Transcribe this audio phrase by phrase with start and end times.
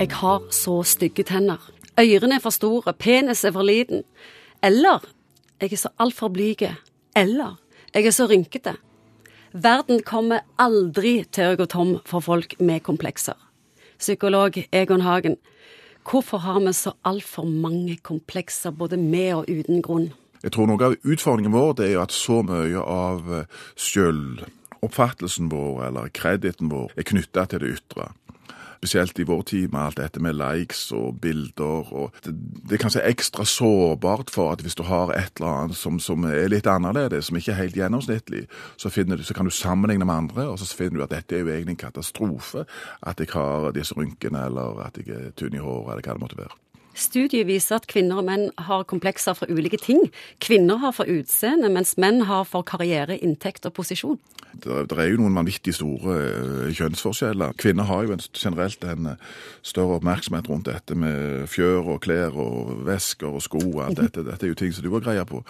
[0.00, 1.60] Jeg har så stygge tenner.
[2.00, 4.00] Ørene er for store, penis er for liten.
[4.64, 5.02] Eller
[5.60, 6.62] jeg er så altfor blyg.
[7.12, 7.58] Eller
[7.92, 8.78] jeg er så rynkete.
[9.52, 13.36] Verden kommer aldri til å gå tom for folk med komplekser.
[14.00, 15.36] Psykolog Egon Hagen,
[16.08, 20.14] hvorfor har vi så altfor mange komplekser både med og uten grunn?
[20.40, 23.28] Jeg tror noe av utfordringen vår er at så mye av
[23.76, 28.08] sjøloppfattelsen vår, eller krediten vår, er knytta til det ytre.
[28.80, 31.92] Spesielt i vår tid med alt dette med likes og bilder.
[31.92, 32.32] og Det,
[32.64, 36.24] det er kanskje ekstra sårbart for at hvis du har et eller annet som, som
[36.24, 38.46] er litt annerledes, som ikke er helt gjennomsnittlig,
[38.80, 41.44] så, du, så, kan du sammenligne med andre, og så finner du at dette er
[41.44, 42.64] jo egentlig en katastrofe.
[43.02, 46.24] At jeg har disse rynkene, eller at jeg er tynn i håret, eller hva det
[46.24, 46.56] måtte være.
[46.94, 50.08] Studiet viser at kvinner og menn har komplekser for ulike ting.
[50.42, 54.18] Kvinner har for utseende, mens menn har for karriere, inntekt og posisjon.
[54.50, 57.54] Det, det er jo noen vanvittig store uh, kjønnsforskjeller.
[57.60, 59.28] Kvinner har jo en, generelt en uh,
[59.62, 63.62] større oppmerksomhet rundt dette med fjør og klær og vesker og sko.
[63.84, 65.44] Alt dette, dette er jo ting som du har greie på.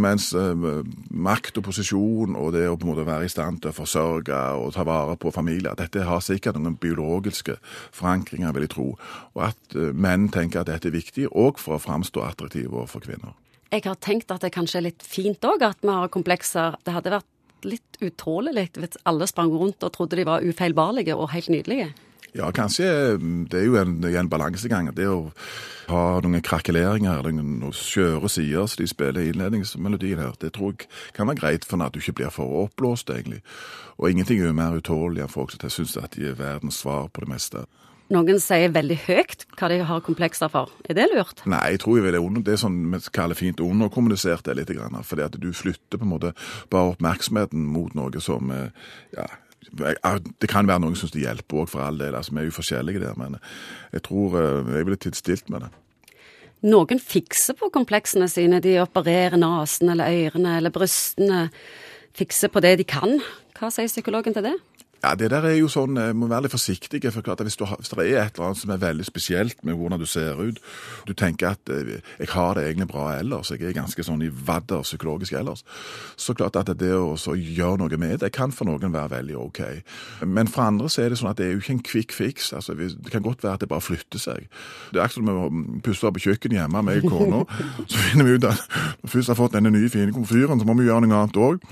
[0.00, 3.74] Mens uh, makt og posisjon og det å på en måte være i stand til
[3.74, 7.58] å forsørge og ta vare på familier, dette har sikkert noen biologiske
[7.92, 8.88] forankringer, vil jeg tro.
[9.36, 13.34] Og at menn tenker at dette er viktig òg for å framstå attraktive overfor kvinner.
[13.72, 16.78] Jeg har tenkt at det kanskje er litt fint òg at vi har komplekser.
[16.86, 21.32] Det hadde vært litt utålelig hvis alle sprang rundt og trodde de var ufeilbarlige og
[21.34, 21.90] helt nydelige?
[22.36, 23.16] Ja, kanskje.
[23.50, 24.90] Det er jo en, en balansegang.
[24.94, 25.30] Det å
[25.88, 30.74] ha noen krakeleringer eller noen skjøre sider som de spiller i innledningsmelodien her, det tror
[30.76, 33.40] jeg kan være greit for at du ikke blir for oppblåst, egentlig.
[33.96, 37.08] Og ingenting er jo mer utålelig enn folk som syns at de er verdens svar
[37.08, 37.64] på det meste.
[38.08, 40.70] Noen sier veldig høyt hva de har komplekser for.
[40.88, 41.42] Er det lurt?
[41.44, 44.72] Nei, jeg tror det er, under, det er sånn vi kaller fint underkommunisert det litt.
[45.04, 46.32] Fordi at du flytter på en måte
[46.72, 49.26] bare oppmerksomheten mot noe som ja,
[49.68, 52.16] det kan være noen som syns det hjelper òg, for all del.
[52.16, 53.18] altså Vi er jo forskjellige der.
[53.20, 53.36] Men
[53.92, 55.70] jeg tror jeg ville tidsstilt med det.
[56.68, 58.62] Noen fikser på kompleksene sine.
[58.64, 61.48] De opererer nesen eller ørene eller brystene.
[62.18, 63.20] Fikser på det de kan.
[63.58, 64.56] Hva sier psykologen til det?
[65.02, 67.12] Ja, Det der er jo sånn, jeg må være litt forsiktig.
[67.12, 69.64] for klart at hvis, du, hvis, det er et eller annet som er veldig spesielt
[69.64, 70.58] med hvordan du ser ut,
[71.06, 74.30] du tenker at eh, jeg har det egentlig bra ellers, jeg er ganske sånn i
[74.30, 75.62] vadder psykologisk ellers,
[76.16, 79.60] så klart at det å gjøre noe med det kan for noen være veldig OK.
[80.26, 82.52] Men for andre så er det sånn at det er jo ikke en quick fix.
[82.52, 84.48] altså Det kan godt være at det bare flytter seg.
[84.90, 87.44] Det er akkurat som å pusse opp i kjøkkenet hjemme med kona.
[87.90, 88.66] Så finner vi ut at
[88.98, 91.38] når vi først har fått denne nye, fine komfyren, så må vi gjøre noe annet
[91.38, 91.62] òg.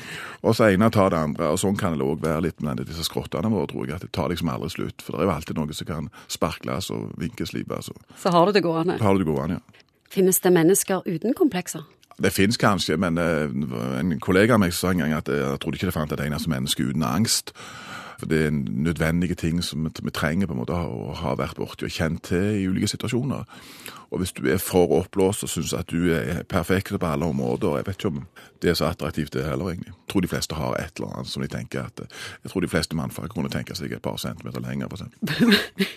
[0.46, 1.50] Og så ene tar det andre.
[1.50, 3.96] og Sånn kan det òg være litt med disse skrottene våre, tror jeg.
[3.96, 5.02] At det tar liksom aldri slutt.
[5.02, 7.90] For det er jo alltid noe som kan sparkles og vinkeslipes.
[7.92, 8.06] Og...
[8.20, 9.00] Så har du det gående?
[9.00, 9.82] Har du det gående, ja.
[10.12, 11.82] Finnes det mennesker uten komplekser?
[12.22, 13.50] Det fins kanskje, men uh,
[13.98, 16.24] en kollega av meg sa en gang at uh, jeg trodde ikke det fantes et
[16.24, 17.52] eneste menneske uten angst.
[18.18, 21.84] For Det er nødvendige ting som vi trenger på en måte å ha vært borti
[21.84, 23.44] og kjent til i ulike situasjoner.
[24.10, 27.76] Og hvis du er for oppblåst og syns at du er perfekt på alle områder,
[27.76, 28.22] jeg vet ikke om
[28.62, 29.92] det er så attraktivt det heller, egentlig.
[29.92, 32.00] Jeg tror de fleste har et eller annet som de tenker at
[32.44, 35.02] Jeg tror de fleste mannfolk kunne tenke seg et par centimeter lenger, f.eks.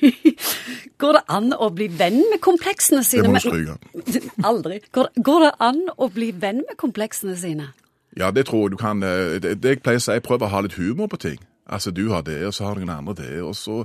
[1.00, 3.24] Går det an å bli venn med kompleksene sine?
[3.24, 4.34] Det må du stryke.
[4.50, 4.82] Aldri.
[4.92, 7.70] Går, går det an å bli venn med kompleksene sine?
[8.18, 9.00] Ja, det tror jeg du kan.
[9.00, 11.40] Det, det jeg pleier å si, prøv å ha litt humor på ting.
[11.70, 13.42] Altså, du har det, og så har noen andre det.
[13.46, 13.84] Og så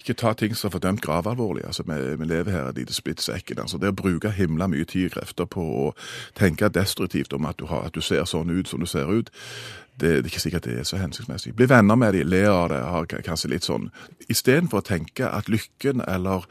[0.00, 1.66] ikke ta ting som er fordømt gravalvorlig.
[1.66, 3.60] Altså, vi, vi lever her i et lite splittsekken.
[3.60, 5.86] Altså, det å bruke himla mye tid og krefter på å
[6.38, 9.32] tenke destruktivt om at du, har, at du ser sånn ut som du ser ut,
[10.00, 11.54] det, er ikke sikkert det er så hensiktsmessig.
[11.56, 13.90] Bli venner med dem, le av det, har kanskje litt sånn
[14.32, 16.46] Istedenfor å tenke at lykken eller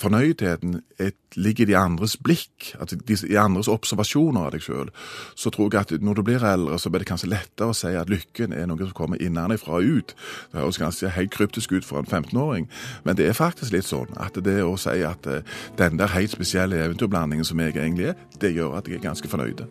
[0.00, 4.88] fornøydheten er, ligger i andres blikk, at de, i andres observasjoner av deg sjøl,
[5.36, 7.92] så tror jeg at når du blir eldre, så blir det kanskje lettere å si
[7.92, 10.14] at lykken er noe som kommer innenfra og ut.
[10.52, 12.70] Det høres kanskje helt kryptisk ut for en 15-åring,
[13.04, 15.42] men det er faktisk litt sånn at det å si at uh,
[15.80, 19.28] den der helt spesielle eventyrblandingen som jeg egentlig er, det gjør at jeg er ganske
[19.28, 19.68] fornøyd.